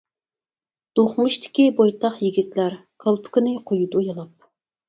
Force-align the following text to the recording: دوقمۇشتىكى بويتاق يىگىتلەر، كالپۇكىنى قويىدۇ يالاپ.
دوقمۇشتىكى 0.99 1.67
بويتاق 1.81 2.17
يىگىتلەر، 2.29 2.79
كالپۇكىنى 3.05 3.55
قويىدۇ 3.71 4.07
يالاپ. 4.11 4.51